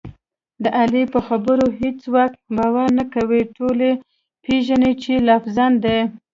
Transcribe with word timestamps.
د 0.63 0.65
علي 0.79 1.03
په 1.13 1.19
خبرو 1.27 1.65
هېڅوک 1.79 2.31
باور 2.57 2.87
نه 2.99 3.05
کوي، 3.13 3.41
ټول 3.57 3.77
یې 3.87 3.93
پېژني 4.43 4.91
چې 5.01 5.13
لافزن 5.27 5.73
دی. 5.83 5.99